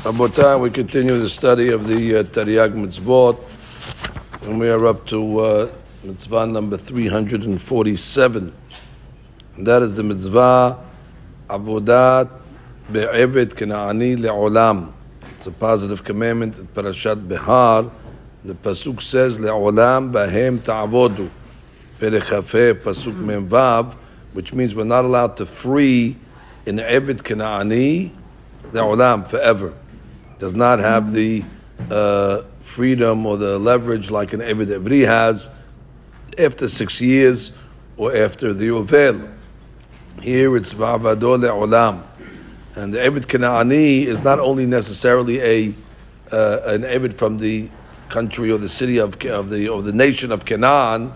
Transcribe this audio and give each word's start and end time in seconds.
Rabotai, 0.00 0.58
we 0.58 0.70
continue 0.70 1.18
the 1.18 1.28
study 1.28 1.68
of 1.68 1.86
the 1.86 2.16
uh, 2.16 2.22
Tariag 2.22 2.72
Mitzvot, 2.72 3.38
and 4.48 4.58
we 4.58 4.70
are 4.70 4.86
up 4.86 5.06
to 5.08 5.40
uh, 5.40 5.72
mitzvah 6.02 6.46
number 6.46 6.78
347. 6.78 8.50
And 9.56 9.66
that 9.66 9.82
is 9.82 9.96
the 9.96 10.02
mitzvah 10.02 10.82
Avodat 11.50 12.30
Be'eved 12.90 13.54
Kena'ani 13.54 14.16
Le'olam. 14.16 14.90
It's 15.36 15.48
a 15.48 15.50
positive 15.50 16.02
commandment 16.02 16.56
in 16.56 16.66
Parashat 16.68 17.28
Behar. 17.28 17.90
The 18.42 18.54
Pasuk 18.54 19.02
says, 19.02 19.38
Le'olam 19.38 20.12
Bahem 20.12 20.64
Ta'avodu. 20.64 21.28
Perechafeh 21.98 22.72
Pasuk 22.82 23.22
Memvav, 23.22 23.92
which 24.32 24.54
means 24.54 24.74
we're 24.74 24.84
not 24.84 25.04
allowed 25.04 25.36
to 25.36 25.44
free 25.44 26.16
in 26.64 26.76
Eved 26.76 27.18
Kena'ani 27.18 28.10
Le'olam, 28.72 29.28
forever 29.28 29.74
does 30.40 30.54
not 30.54 30.78
have 30.78 31.12
the 31.12 31.44
uh, 31.90 32.40
freedom 32.62 33.26
or 33.26 33.36
the 33.36 33.58
leverage 33.58 34.10
like 34.10 34.32
an 34.32 34.40
Eved 34.40 34.68
Evri 34.68 35.04
has 35.04 35.50
after 36.38 36.66
six 36.66 36.98
years 37.00 37.52
or 37.98 38.16
after 38.16 38.54
the 38.54 38.68
Yovel. 38.68 39.30
Here 40.22 40.56
it's 40.56 40.72
Va'avado 40.72 41.38
Olam. 41.38 42.02
And 42.74 42.94
the 42.94 42.98
Eved 42.98 43.26
Kana'ani 43.26 44.06
is 44.06 44.22
not 44.22 44.40
only 44.40 44.64
necessarily 44.64 45.40
a 45.40 45.74
uh, 46.32 46.60
an 46.64 46.82
Eved 46.82 47.12
from 47.12 47.36
the 47.36 47.68
country 48.08 48.50
or 48.50 48.56
the 48.56 48.68
city 48.68 48.96
of, 48.96 49.22
of 49.26 49.50
the 49.50 49.68
of 49.68 49.84
the 49.84 49.92
nation 49.92 50.32
of 50.32 50.46
Canaan. 50.46 51.12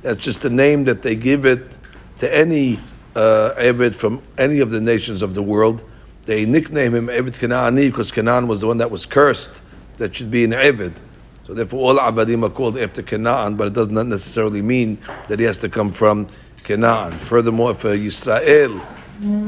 That's 0.00 0.24
just 0.24 0.46
a 0.46 0.50
name 0.50 0.84
that 0.84 1.02
they 1.02 1.14
give 1.14 1.44
it 1.44 1.76
to 2.20 2.34
any 2.34 2.80
uh, 3.14 3.50
Eved 3.58 3.94
from 3.94 4.22
any 4.38 4.60
of 4.60 4.70
the 4.70 4.80
nations 4.80 5.20
of 5.20 5.34
the 5.34 5.42
world 5.42 5.84
they 6.24 6.44
nickname 6.46 6.94
him 6.94 7.06
Eved 7.08 7.38
Kanaani 7.38 7.86
because 7.90 8.12
Canaan 8.12 8.46
was 8.46 8.60
the 8.60 8.66
one 8.66 8.78
that 8.78 8.90
was 8.90 9.06
cursed 9.06 9.62
that 9.98 10.14
should 10.14 10.30
be 10.30 10.44
an 10.44 10.52
Eved. 10.52 11.00
So 11.46 11.54
therefore, 11.54 11.80
all 11.80 11.98
Abadim 11.98 12.44
are 12.44 12.50
called 12.50 12.78
after 12.78 13.02
Canaan, 13.02 13.56
but 13.56 13.66
it 13.66 13.72
does 13.72 13.88
not 13.88 14.06
necessarily 14.06 14.62
mean 14.62 14.98
that 15.28 15.40
he 15.40 15.44
has 15.44 15.58
to 15.58 15.68
come 15.68 15.90
from 15.90 16.28
Canaan. 16.62 17.12
Furthermore, 17.12 17.72
if 17.72 17.84
a 17.84 17.96
Yisrael 17.96 18.80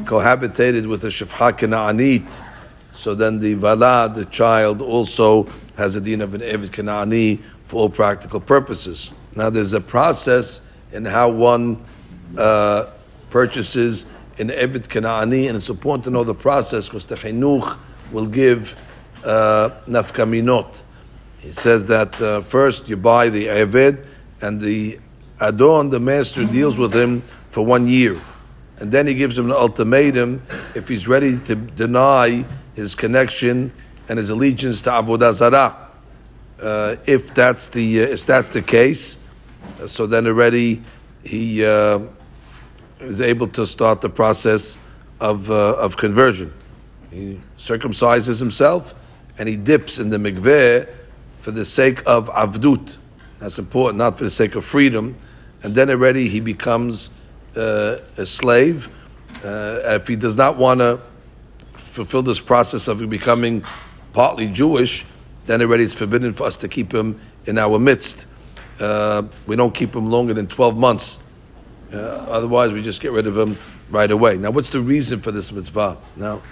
cohabitated 0.05 0.87
with 0.87 1.05
a 1.05 1.09
Shifha 1.09 1.57
Kanaanit, 1.57 2.43
so 2.93 3.15
then 3.15 3.39
the 3.39 3.55
Valad, 3.55 4.15
the 4.15 4.25
child, 4.27 4.83
also 4.83 5.49
has 5.77 5.97
a 5.97 6.01
deen 6.01 6.21
of 6.21 6.35
an 6.35 6.41
Eved 6.41 6.71
Kanaani 6.71 7.41
for 7.65 7.83
all 7.83 7.89
practical 7.89 8.41
purposes. 8.41 9.13
Now, 9.37 9.51
there's 9.51 9.73
a 9.73 9.81
process 9.81 10.61
in 10.93 11.05
how 11.05 11.29
one 11.29 11.85
uh, 12.37 12.87
purchases 13.31 14.07
in 14.39 14.51
Ebed 14.51 14.89
Kanaani, 14.89 15.49
and 15.49 15.57
it's 15.57 15.69
important 15.69 16.05
to 16.05 16.11
know 16.11 16.25
the 16.25 16.35
process 16.35 16.87
because 16.87 17.07
the 17.07 17.17
Chinuch 17.17 17.79
will 18.13 18.27
give 18.27 18.77
uh, 19.25 19.71
nafkaminot. 19.87 20.83
He 21.39 21.53
says 21.53 21.87
that 21.89 22.21
uh, 22.21 22.41
first 22.41 22.89
you 22.89 22.97
buy 22.97 23.29
the 23.29 23.47
Eved, 23.47 24.07
and 24.41 24.61
the 24.61 24.99
Adon, 25.41 25.91
the 25.91 26.01
master, 26.01 26.45
deals 26.45 26.79
with 26.79 26.95
him 26.95 27.23
for 27.51 27.65
one 27.65 27.87
year. 27.87 28.21
And 28.79 28.91
then 28.91 29.07
he 29.07 29.15
gives 29.15 29.39
him 29.39 29.47
an 29.47 29.57
ultimatum 29.57 30.43
if 30.75 30.89
he's 30.89 31.07
ready 31.07 31.39
to 31.41 31.55
deny 31.55 32.45
his 32.75 32.95
connection 32.95 33.73
and 34.09 34.19
his 34.19 34.31
allegiance 34.31 34.83
to 34.83 34.91
Avodah 34.91 35.33
Zarah. 35.33 35.91
Uh, 36.61 36.97
if 37.07 37.35
that's 37.35 37.69
the 37.69 38.03
uh, 38.03 38.07
if 38.07 38.27
that's 38.27 38.49
the 38.51 38.63
case, 38.63 39.19
so 39.87 40.07
then 40.07 40.27
already 40.27 40.83
he 41.25 41.65
uh, 41.65 41.99
is 43.05 43.21
able 43.21 43.49
to 43.49 43.67
start 43.67 44.01
the 44.01 44.09
process 44.09 44.79
of, 45.21 45.51
uh, 45.51 45.75
of 45.77 45.97
conversion. 45.97 46.53
He 47.11 47.41
circumcises 47.59 48.39
himself 48.39 48.95
and 49.39 49.49
he 49.49 49.57
dips 49.57 49.99
in 49.99 50.11
the 50.11 50.17
mikveh 50.17 50.89
for 51.41 51.51
the 51.51 51.65
sake 51.65 52.03
of 52.07 52.29
avdut. 52.31 52.99
That's 53.39 53.59
important, 53.59 53.99
not 53.99 54.19
for 54.19 54.25
the 54.25 54.31
sake 54.31 54.55
of 54.55 54.65
freedom. 54.65 55.17
And 55.63 55.75
then 55.75 55.91
already 55.91 56.29
he 56.29 56.41
becomes 56.41 57.11
uh, 57.57 57.99
a 58.17 58.27
slave. 58.27 58.89
Uh, 59.45 59.81
if 59.85 60.09
he 60.09 60.17
does 60.17 60.37
not 60.37 60.57
want 60.57 60.81
to 60.81 61.01
fulfill 61.77 62.23
this 62.23 62.41
process 62.41 62.89
of 62.89 63.09
becoming 63.09 63.65
partly 64.13 64.49
Jewish, 64.49 65.05
then 65.47 65.61
already 65.63 65.85
it's 65.85 65.95
forbidden 65.95 66.33
for 66.33 66.45
us 66.45 66.57
to 66.59 66.69
keep 66.69 66.93
him 66.93 67.21
in 67.47 67.59
our 67.59 67.79
midst. 67.79 68.27
Uh, 68.81 69.23
we 69.47 69.57
don't 69.57 69.75
keep 69.75 69.95
him 69.95 70.07
longer 70.07 70.35
than 70.35 70.47
12 70.47 70.77
months 70.77 71.21
uh, 71.95 72.27
otherwise, 72.29 72.73
we 72.73 72.83
just 72.83 73.01
get 73.01 73.13
rid 73.13 73.27
of 73.27 73.35
them 73.35 73.57
right 73.91 74.11
away. 74.11 74.37
Now, 74.37 74.51
what's 74.51 74.71
the 74.71 74.81
reason 74.81 75.21
for 75.21 75.31
this 75.31 75.53
mitzvah? 75.53 75.97
Now, 76.17 76.43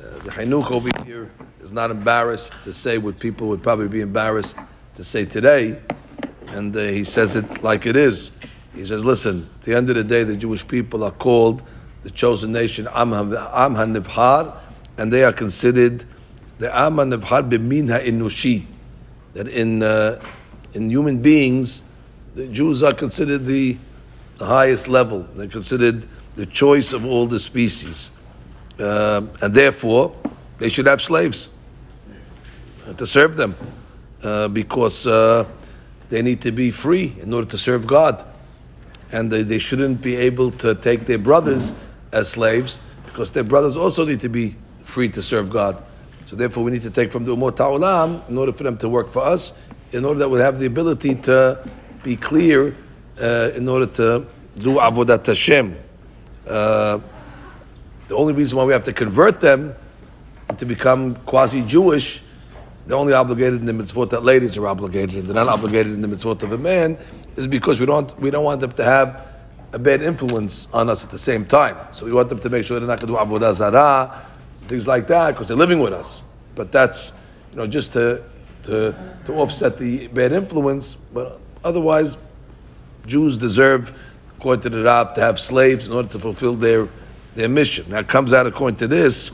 uh, 0.00 0.18
the 0.20 0.30
Chinuch 0.30 0.70
over 0.70 0.90
here 1.04 1.30
is 1.60 1.72
not 1.72 1.90
embarrassed 1.90 2.52
to 2.64 2.72
say 2.72 2.98
what 2.98 3.18
people 3.18 3.48
would 3.48 3.62
probably 3.62 3.88
be 3.88 4.00
embarrassed 4.00 4.56
to 4.94 5.04
say 5.04 5.24
today, 5.24 5.80
and 6.48 6.76
uh, 6.76 6.80
he 6.80 7.04
says 7.04 7.36
it 7.36 7.62
like 7.62 7.86
it 7.86 7.96
is. 7.96 8.32
He 8.74 8.84
says, 8.84 9.04
listen, 9.04 9.48
at 9.56 9.62
the 9.62 9.74
end 9.74 9.90
of 9.90 9.96
the 9.96 10.04
day, 10.04 10.22
the 10.24 10.36
Jewish 10.36 10.66
people 10.66 11.02
are 11.02 11.10
called 11.10 11.62
the 12.04 12.10
chosen 12.10 12.52
nation, 12.52 12.86
Am 12.94 13.10
HaNivhar, 13.10 14.56
and 14.96 15.12
they 15.12 15.24
are 15.24 15.32
considered 15.32 16.04
the 16.58 16.76
Am 16.76 16.96
HaNivhar 16.96 17.48
B'min 17.50 17.88
HaInushi, 17.88 18.64
that 19.34 19.48
in, 19.48 19.82
uh, 19.82 20.20
in 20.74 20.88
human 20.88 21.20
beings, 21.20 21.82
the 22.34 22.46
Jews 22.46 22.82
are 22.82 22.94
considered 22.94 23.44
the 23.44 23.76
the 24.38 24.46
highest 24.46 24.88
level. 24.88 25.26
They're 25.34 25.48
considered 25.48 26.06
the 26.36 26.46
choice 26.46 26.92
of 26.92 27.04
all 27.04 27.26
the 27.26 27.40
species. 27.40 28.12
Uh, 28.78 29.22
and 29.42 29.52
therefore, 29.52 30.14
they 30.58 30.68
should 30.68 30.86
have 30.86 31.02
slaves 31.02 31.50
to 32.96 33.06
serve 33.06 33.36
them 33.36 33.56
uh, 34.22 34.48
because 34.48 35.06
uh, 35.06 35.44
they 36.08 36.22
need 36.22 36.40
to 36.42 36.52
be 36.52 36.70
free 36.70 37.16
in 37.20 37.34
order 37.34 37.48
to 37.48 37.58
serve 37.58 37.86
God. 37.86 38.24
And 39.10 39.30
they, 39.30 39.42
they 39.42 39.58
shouldn't 39.58 40.00
be 40.00 40.16
able 40.16 40.52
to 40.52 40.74
take 40.74 41.06
their 41.06 41.18
brothers 41.18 41.74
as 42.12 42.28
slaves 42.28 42.78
because 43.06 43.30
their 43.30 43.44
brothers 43.44 43.76
also 43.76 44.04
need 44.04 44.20
to 44.20 44.28
be 44.28 44.56
free 44.84 45.08
to 45.10 45.22
serve 45.22 45.50
God. 45.50 45.82
So 46.26 46.36
therefore, 46.36 46.62
we 46.62 46.70
need 46.70 46.82
to 46.82 46.90
take 46.90 47.10
from 47.10 47.24
the 47.24 47.34
Umot 47.34 47.58
Ha'olam 47.58 48.28
in 48.28 48.38
order 48.38 48.52
for 48.52 48.62
them 48.62 48.78
to 48.78 48.88
work 48.88 49.10
for 49.10 49.22
us, 49.22 49.52
in 49.92 50.04
order 50.04 50.20
that 50.20 50.28
we 50.28 50.38
have 50.40 50.60
the 50.60 50.66
ability 50.66 51.14
to 51.16 51.66
be 52.02 52.16
clear 52.16 52.76
uh, 53.20 53.50
in 53.54 53.68
order 53.68 53.86
to 53.86 54.26
do 54.56 54.74
avodat 54.74 55.26
Hashem. 55.26 55.76
Uh, 56.46 56.98
the 58.08 58.16
only 58.16 58.32
reason 58.32 58.56
why 58.56 58.64
we 58.64 58.72
have 58.72 58.84
to 58.84 58.92
convert 58.92 59.40
them 59.40 59.74
to 60.56 60.64
become 60.64 61.14
quasi-Jewish, 61.26 62.22
they're 62.86 62.96
only 62.96 63.12
obligated 63.12 63.60
in 63.60 63.66
the 63.66 63.72
mitzvot 63.72 64.10
that 64.10 64.24
ladies 64.24 64.56
are 64.56 64.66
obligated, 64.66 65.16
and 65.16 65.26
they're 65.26 65.34
not 65.34 65.48
obligated 65.48 65.92
in 65.92 66.00
the 66.00 66.08
mitzvot 66.08 66.42
of 66.42 66.52
a 66.52 66.58
man, 66.58 66.96
is 67.36 67.46
because 67.46 67.78
we 67.78 67.86
don't 67.86 68.18
we 68.18 68.30
don't 68.30 68.44
want 68.44 68.60
them 68.60 68.72
to 68.72 68.84
have 68.84 69.26
a 69.74 69.78
bad 69.78 70.00
influence 70.00 70.66
on 70.72 70.88
us 70.88 71.04
at 71.04 71.10
the 71.10 71.18
same 71.18 71.44
time. 71.44 71.76
So 71.90 72.06
we 72.06 72.12
want 72.12 72.30
them 72.30 72.38
to 72.38 72.48
make 72.48 72.64
sure 72.64 72.80
they're 72.80 72.88
not 72.88 73.00
going 73.00 73.12
to 73.12 73.18
do 73.18 73.38
avodah 73.38 73.54
zarah, 73.54 74.26
things 74.66 74.86
like 74.86 75.06
that, 75.08 75.32
because 75.32 75.48
they're 75.48 75.56
living 75.56 75.80
with 75.80 75.92
us. 75.92 76.22
But 76.54 76.72
that's 76.72 77.12
you 77.52 77.58
know 77.58 77.66
just 77.66 77.92
to 77.92 78.22
to 78.62 78.94
to 79.26 79.32
offset 79.34 79.76
the 79.76 80.06
bad 80.08 80.32
influence. 80.32 80.94
But 80.94 81.38
otherwise, 81.62 82.16
Jews 83.08 83.36
deserve, 83.38 83.92
according 84.36 84.62
to 84.62 84.70
the 84.70 84.82
Rab, 84.82 85.14
to 85.14 85.20
have 85.20 85.38
slaves 85.38 85.86
in 85.86 85.92
order 85.92 86.08
to 86.10 86.18
fulfill 86.18 86.54
their 86.54 86.88
their 87.38 87.48
mission. 87.48 87.88
Now, 87.88 88.02
comes 88.02 88.32
out 88.32 88.48
according 88.48 88.78
to 88.78 88.88
this. 88.88 89.30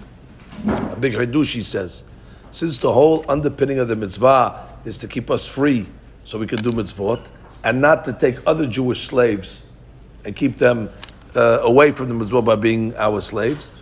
A 0.66 0.96
big 0.96 1.14
Hidushi 1.14 1.62
says, 1.62 2.04
since 2.52 2.76
the 2.76 2.92
whole 2.92 3.24
underpinning 3.30 3.78
of 3.78 3.88
the 3.88 3.96
mitzvah 3.96 4.68
is 4.84 4.98
to 4.98 5.08
keep 5.08 5.30
us 5.30 5.48
free, 5.48 5.86
so 6.24 6.38
we 6.38 6.46
can 6.46 6.58
do 6.58 6.70
mitzvot, 6.70 7.26
and 7.64 7.80
not 7.80 8.04
to 8.04 8.12
take 8.12 8.36
other 8.46 8.66
Jewish 8.66 9.06
slaves 9.06 9.62
and 10.24 10.36
keep 10.36 10.58
them 10.58 10.91
uh, 11.34 11.60
away 11.62 11.92
from 11.92 12.08
the 12.08 12.14
mitzvah 12.14 12.42
by 12.42 12.56
being 12.56 12.94
our 12.96 13.22
slaves. 13.22 13.72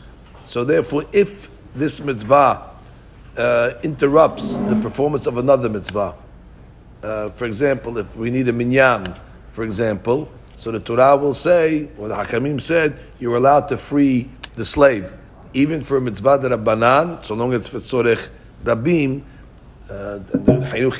So, 0.44 0.62
therefore, 0.62 1.04
if 1.12 1.48
this 1.74 2.00
mitzvah 2.00 2.70
uh, 3.36 3.72
interrupts 3.82 4.54
the 4.54 4.77
performance 4.77 5.27
of 5.27 5.38
another 5.38 5.68
mitzvah, 5.68 6.15
uh, 7.03 7.30
for 7.30 7.47
example, 7.47 7.98
if 7.98 8.15
we 8.16 8.30
need 8.30 8.47
a 8.48 8.53
minyan 8.53 9.04
for 9.53 9.65
example, 9.65 10.31
so 10.57 10.71
the 10.71 10.81
Torah 10.81 11.16
will 11.16 11.34
say, 11.34 11.89
or 11.99 12.09
the 12.09 12.15
Hakamim 12.15 12.60
said, 12.60 12.99
you're 13.19 13.37
allowed 13.37 13.69
to 13.69 13.77
free 13.77 14.31
the 14.54 14.65
slave, 14.65 15.13
even 15.54 15.81
for 15.81 16.01
mitzvah 16.01 16.39
rabbanan, 16.39 17.25
so 17.25 17.34
long 17.34 17.53
as 17.53 17.63
it's 17.63 17.69
for 17.69 17.78
tzorech 17.78 18.31
rabim, 18.65 19.22
uh, 19.91 20.19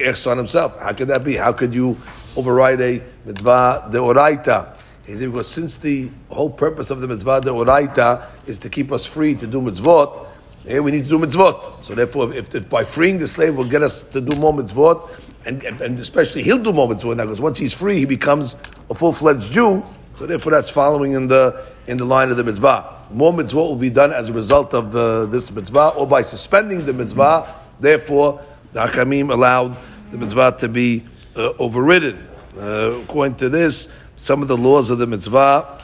Echs 0.01 0.27
on 0.27 0.37
himself. 0.37 0.79
How 0.79 0.93
could 0.93 1.09
that 1.09 1.25
be? 1.25 1.37
How 1.37 1.53
could 1.53 1.73
you 1.73 1.97
override 2.37 2.81
a 2.81 3.03
mitzvah 3.25 3.89
de 3.91 3.99
oraita? 3.99 4.77
He 5.07 5.17
said, 5.17 5.31
because 5.31 5.49
since 5.49 5.77
the 5.77 6.11
whole 6.29 6.51
purpose 6.51 6.91
of 6.91 7.01
the 7.01 7.09
mitzvah 7.09 7.41
de 7.41 7.51
oraita 7.51 8.27
is 8.47 8.59
to 8.59 8.69
keep 8.69 8.93
us 8.93 9.07
free 9.07 9.35
to 9.37 9.47
do 9.47 9.61
mitzvot, 9.61 10.27
here 10.67 10.83
we 10.83 10.91
need 10.91 11.05
to 11.05 11.09
do 11.09 11.19
mitzvot. 11.19 11.85
So 11.85 11.95
therefore, 11.95 12.33
if, 12.35 12.55
if 12.55 12.69
by 12.69 12.85
freeing 12.85 13.19
the 13.19 13.27
slave 13.27 13.57
will 13.57 13.69
get 13.69 13.83
us 13.83 14.03
to 14.03 14.21
do 14.21 14.37
more 14.37 14.53
mitzvot, 14.53 15.09
and, 15.47 15.63
and, 15.63 15.99
especially 15.99 16.43
he'll 16.43 16.63
do 16.63 16.73
moments 16.73 17.05
when 17.05 17.17
that 17.19 17.25
because 17.25 17.41
once 17.41 17.59
he's 17.59 17.73
free, 17.73 17.99
he 17.99 18.05
becomes 18.05 18.57
a 18.91 18.95
full 18.95 19.13
fledged 19.13 19.53
Jew. 19.53 19.85
So 20.17 20.27
therefore, 20.27 20.53
that's 20.53 20.71
following 20.71 21.13
in 21.13 21.27
the 21.27 21.65
in 21.87 21.97
the 21.97 22.05
line 22.05 22.31
of 22.31 22.37
the 22.37 22.45
mitzvah. 22.45 23.07
more 23.11 23.33
mitzvah 23.33 23.59
will 23.59 23.77
be 23.77 23.91
done 23.91 24.13
as 24.13 24.29
a 24.29 24.33
result 24.33 24.73
of 24.75 24.95
uh, 24.95 25.27
this 25.27 25.51
mitzvah, 25.51 25.89
or 25.97 26.07
by 26.07 26.23
suspending 26.23 26.85
the 26.85 26.93
mitzvah. 26.93 27.55
Therefore, 27.81 28.41
the 28.73 28.81
Hakamim 28.81 29.33
allowed 29.33 29.79
the 30.11 30.19
mitzvah 30.19 30.57
to 30.59 30.69
be 30.69 31.05
uh, 31.35 31.53
overridden. 31.59 32.29
Uh, 32.57 33.01
according 33.03 33.35
to 33.37 33.49
this, 33.49 33.89
some 34.17 34.43
of 34.43 34.49
the 34.49 34.57
laws 34.57 34.91
of 34.91 34.99
the 34.99 35.07
mitzvah, 35.07 35.83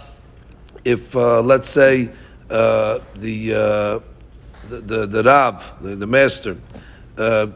if 0.84 1.16
uh, 1.16 1.40
let's 1.40 1.68
say 1.68 2.10
uh, 2.50 3.00
the, 3.16 3.54
uh, 3.54 3.58
the, 4.68 4.80
the 4.80 5.06
the 5.06 5.22
Rav, 5.22 5.82
the, 5.82 5.96
the 5.96 6.06
master, 6.06 6.56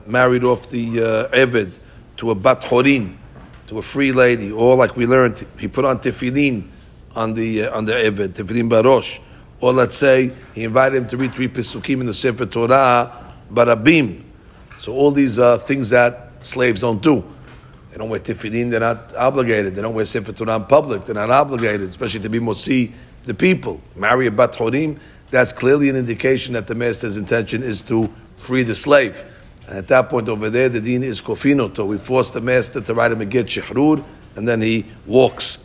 married 0.07 0.45
off 0.45 0.69
the 0.69 1.29
uh, 1.31 1.37
Eved 1.37 1.79
to 2.23 2.31
a 2.31 2.37
Bat 2.37 2.63
Horin, 2.63 3.19
to 3.67 3.79
a 3.79 3.83
free 3.83 4.13
lady, 4.13 4.53
or 4.53 4.77
like 4.77 4.97
we 4.97 5.07
learned, 5.07 5.45
he 5.59 5.67
put 5.67 5.85
on 5.85 5.99
tefillin 5.99 6.69
on 7.17 7.35
the 7.35 7.65
uh, 7.65 7.77
on 7.77 7.85
the 7.85 7.95
Eved, 7.95 8.29
tefillin 8.29 8.71
barosh, 8.71 9.19
or 9.61 9.73
let's 9.73 9.97
say 9.97 10.31
he 10.55 10.63
invited 10.63 10.99
him 10.99 11.07
to 11.09 11.17
read 11.17 11.35
three 11.35 11.49
Pesukim 11.49 11.99
in 11.99 12.07
the 12.07 12.15
Sefer 12.15 12.47
Torah, 12.47 13.35
barabim. 13.53 14.23
So 14.79 14.93
all 14.93 15.11
these 15.11 15.41
are 15.41 15.59
things 15.59 15.91
that 15.91 16.31
slaves 16.43 16.83
don't 16.83 17.03
do. 17.03 17.25
They 17.91 17.99
don't 17.99 18.09
wear 18.09 18.21
tefillin, 18.21 18.71
they're 18.71 18.79
not 18.79 19.17
obligated. 19.17 19.75
They 19.75 19.83
don't 19.83 19.95
wear 19.95 20.05
Sefer 20.05 20.31
Torah 20.31 20.55
in 20.55 20.67
public, 20.67 21.05
they're 21.05 21.17
not 21.17 21.31
obligated, 21.31 21.91
especially 21.91 22.21
to 22.21 22.29
be 22.29 22.39
mosi 22.39 22.93
the 23.25 23.35
people. 23.35 23.81
Marry 23.97 24.29
a 24.29 24.31
Bat 24.31 24.55
Horin, 24.55 25.01
that's 25.27 25.53
clearly 25.53 25.89
an 25.89 25.97
indication 25.97 26.55
that 26.55 26.69
the 26.69 26.77
master's 26.77 27.17
intention 27.17 27.65
is 27.65 27.83
to 27.83 28.09
free 28.37 28.63
the 28.63 28.77
slave. 28.77 29.25
And 29.69 29.79
at 29.79 29.89
that 29.89 30.09
point 30.09 30.29
over 30.29 30.51
there, 30.51 30.69
the 30.69 30.81
deen 30.81 31.03
is 31.03 31.23
kofinoto. 31.23 31.87
We 31.87 31.99
force 31.99 32.31
the 32.31 32.41
master 32.41 32.81
to 32.81 32.95
write 32.95 33.13
him 33.13 33.21
a 33.21 33.25
get 33.25 33.47
shehrur, 33.47 34.05
and 34.37 34.47
then 34.47 34.61
he 34.61 34.87
walks. 35.07 35.59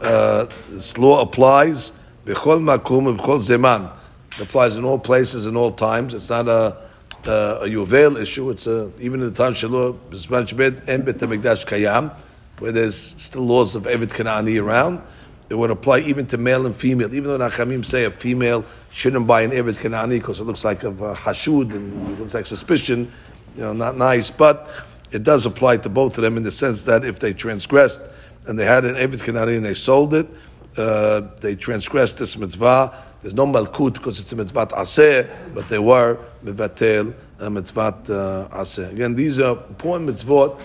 Uh, 0.00 0.46
this 0.70 0.96
law 0.98 1.20
applies 1.22 1.92
b'chol 2.26 2.60
makum 2.60 3.16
b'chol 3.16 3.38
zeman. 3.38 3.92
It 4.32 4.42
applies 4.42 4.76
in 4.76 4.84
all 4.84 4.98
places 4.98 5.46
and 5.46 5.56
all 5.56 5.72
times. 5.72 6.14
It's 6.14 6.30
not 6.30 6.46
a 6.48 6.88
uh, 7.26 7.60
a 7.62 7.66
Yuvel 7.66 8.20
issue. 8.20 8.50
It's 8.50 8.66
a, 8.66 8.90
even 9.00 9.20
in 9.20 9.32
the 9.32 9.32
time 9.32 9.54
Shalom, 9.54 9.98
B'zman 10.10 10.46
Shebet 10.46 10.86
and 10.88 11.04
Bet 11.04 11.18
Kayam, 11.18 12.18
where 12.58 12.72
there's 12.72 12.96
still 12.96 13.42
laws 13.42 13.74
of 13.74 13.84
Evet 13.84 14.08
Kanani 14.08 14.60
around. 14.62 15.02
It 15.50 15.54
would 15.54 15.70
apply 15.70 16.00
even 16.00 16.26
to 16.26 16.38
male 16.38 16.66
and 16.66 16.76
female. 16.76 17.12
Even 17.14 17.24
though 17.24 17.38
Nachamim 17.38 17.84
say 17.84 18.04
a 18.04 18.10
female 18.10 18.64
shouldn't 18.90 19.26
buy 19.26 19.42
an 19.42 19.50
Evet 19.50 19.76
Kanani 19.76 20.18
because 20.18 20.40
it 20.40 20.44
looks 20.44 20.64
like 20.64 20.84
a 20.84 20.92
hashud 20.92 21.74
and 21.74 22.10
it 22.10 22.20
looks 22.20 22.34
like 22.34 22.46
suspicion, 22.46 23.10
you 23.58 23.64
know, 23.64 23.72
not 23.72 23.96
nice. 23.96 24.30
But 24.30 24.68
it 25.10 25.24
does 25.24 25.44
apply 25.44 25.78
to 25.78 25.88
both 25.88 26.16
of 26.16 26.22
them 26.22 26.36
in 26.36 26.44
the 26.44 26.52
sense 26.52 26.84
that 26.84 27.04
if 27.04 27.18
they 27.18 27.32
transgressed 27.32 28.02
and 28.46 28.56
they 28.56 28.64
had 28.64 28.84
an 28.84 28.94
Evet 28.94 29.18
Kanani 29.18 29.56
and 29.56 29.64
they 29.64 29.74
sold 29.74 30.14
it, 30.14 30.28
uh, 30.76 31.22
they 31.40 31.56
transgressed 31.56 32.18
this 32.18 32.38
mitzvah. 32.38 32.94
There's 33.20 33.34
no 33.34 33.46
malkut 33.46 33.94
because 33.94 34.20
it's 34.20 34.32
a 34.32 34.36
mitzvah 34.36 34.68
aseh, 34.68 35.28
but 35.54 35.68
they 35.68 35.80
were 35.80 36.18
mevatel 36.44 37.12
a 37.40 37.50
mitzvah 37.50 37.80
uh, 37.80 38.60
aseh. 38.60 38.92
Again, 38.92 39.16
these 39.16 39.40
are 39.40 39.56
important 39.68 40.08
mitzvot. 40.08 40.60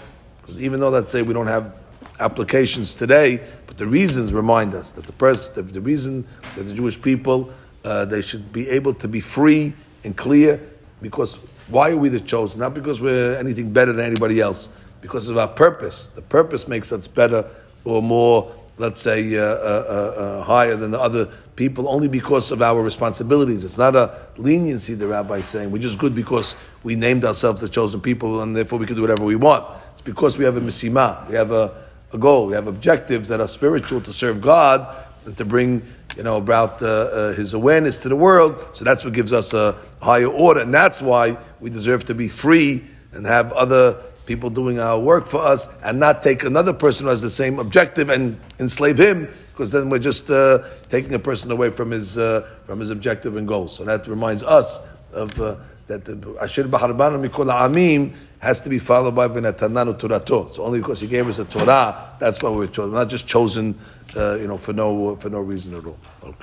Even 0.58 0.80
though 0.80 0.90
let's 0.90 1.12
say 1.12 1.24
we 1.24 1.34
don't 1.34 1.48
have 1.48 1.74
applications 2.20 2.94
today, 2.94 3.42
but 3.66 3.78
the 3.78 3.88
reasons 3.88 4.34
remind 4.34 4.76
us 4.76 4.92
that 4.92 5.06
the 5.06 5.14
person, 5.14 5.66
the 5.66 5.82
reason 5.82 6.28
that 6.56 6.64
the 6.64 6.74
Jewish 6.76 7.02
people 7.02 7.52
uh, 7.84 8.06
they 8.06 8.22
should 8.22 8.54
be 8.54 8.70
able 8.70 8.94
to 8.94 9.08
be 9.08 9.20
free 9.20 9.74
and 10.04 10.16
clear 10.16 10.62
because 11.04 11.36
why 11.68 11.92
are 11.92 11.98
we 11.98 12.10
the 12.10 12.20
chosen? 12.20 12.62
Not 12.62 12.74
because 12.74 13.00
we're 13.00 13.38
anything 13.38 13.72
better 13.72 13.94
than 13.94 14.06
anybody 14.06 14.42
else, 14.42 14.70
because 15.02 15.30
of 15.30 15.38
our 15.38 15.48
purpose. 15.48 16.08
The 16.08 16.24
purpose 16.24 16.68
makes 16.68 16.92
us 16.92 17.08
better 17.08 17.46
or 17.86 18.02
more 18.02 18.52
let's 18.78 19.02
say, 19.02 19.38
uh, 19.38 19.42
uh, 19.42 19.46
uh, 19.46 20.44
higher 20.44 20.76
than 20.76 20.92
the 20.92 21.00
other 21.00 21.30
people 21.56 21.88
only 21.88 22.08
because 22.08 22.52
of 22.52 22.62
our 22.62 22.82
responsibilities. 22.82 23.64
It's 23.64 23.78
not 23.78 23.96
a 23.96 24.28
leniency, 24.38 24.96
the 24.96 25.08
rabbi 25.08 25.38
is 25.38 25.48
saying. 25.48 25.72
We're 25.72 25.82
just 25.82 26.00
good 26.00 26.16
because 26.16 26.56
we 26.82 26.96
named 26.96 27.24
ourselves 27.26 27.62
the 27.62 27.70
chosen 27.70 28.02
people 28.02 28.42
and 28.42 28.56
therefore 28.56 28.80
we 28.80 28.88
can 28.88 28.96
do 28.96 29.02
whatever 29.02 29.24
we 29.24 29.36
want. 29.36 29.66
It's 29.94 30.02
because 30.02 30.38
we 30.38 30.46
have 30.46 30.58
a 30.58 30.62
misima, 30.62 31.28
we 31.30 31.36
have 31.36 31.52
a, 31.52 31.72
a 32.12 32.18
goal, 32.18 32.48
we 32.48 32.54
have 32.54 32.68
objectives 32.68 33.30
that 33.30 33.40
are 33.40 33.48
spiritual 33.48 34.02
to 34.02 34.12
serve 34.12 34.42
God 34.42 35.06
and 35.26 35.38
to 35.38 35.46
bring, 35.46 35.84
you 36.16 36.24
know, 36.24 36.38
about 36.38 36.82
uh, 36.82 36.88
uh, 36.88 37.34
His 37.34 37.54
awareness 37.54 38.02
to 38.04 38.10
the 38.10 38.16
world. 38.16 38.64
So 38.74 38.86
that's 38.86 39.04
what 39.04 39.14
gives 39.14 39.34
us 39.34 39.54
a 39.54 39.76
higher 40.02 40.28
order. 40.28 40.62
And 40.62 40.74
that's 40.74 41.02
why 41.02 41.38
we 41.60 41.70
deserve 41.70 42.06
to 42.06 42.14
be 42.14 42.28
free 42.28 42.84
and 43.14 43.26
have 43.26 43.52
other 43.54 44.02
people 44.26 44.50
doing 44.50 44.80
our 44.80 45.00
work 45.00 45.28
for 45.28 45.42
us 45.42 45.68
and 45.84 46.00
not 46.00 46.24
take 46.24 46.44
another 46.44 46.74
person 46.74 47.06
who 47.06 47.10
has 47.10 47.22
the 47.22 47.30
same 47.30 47.60
objective 47.60 48.10
and 48.10 48.40
enslave 48.60 48.98
him 48.98 49.28
because 49.52 49.72
then 49.72 49.90
we're 49.90 50.00
just 50.00 50.30
uh, 50.32 50.64
taking 50.90 51.14
a 51.14 51.20
person 51.20 51.52
away 51.52 51.70
from 51.70 51.92
his 51.92 52.18
uh, 52.18 52.48
from 52.66 52.80
his 52.80 52.90
objective 52.90 53.38
and 53.38 53.48
goals. 53.48 53.76
So 53.76 53.84
that 53.86 54.08
reminds 54.08 54.44
us 54.44 54.80
of 55.12 55.40
uh, 55.40 55.56
that 55.88 56.08
Asher 56.42 56.64
Baharbanu 56.64 57.28
Mikol 57.28 57.52
Amim 57.52 58.16
has 58.40 58.60
to 58.62 58.70
be 58.70 58.80
followed 58.80 59.16
by 59.16 59.28
V'natananu 59.28 60.00
Torato. 60.00 60.54
So 60.54 60.64
only 60.64 60.80
because 60.80 61.02
he 61.02 61.08
gave 61.08 61.28
us 61.28 61.40
a 61.40 61.46
Torah, 61.46 62.16
that's 62.20 62.42
why 62.42 62.50
we 62.50 62.58
were 62.58 62.68
chosen. 62.68 62.92
We're 62.92 63.00
not 63.00 63.10
just 63.10 63.28
chosen, 63.28 63.78
uh, 64.16 64.36
you 64.36 64.48
know, 64.48 64.58
for 64.58 64.74
no 64.74 65.16
for 65.16 65.30
no 65.30 65.40
reason 65.40 65.74
at 65.76 65.86
all. 65.86 65.98
Okay. 66.24 66.38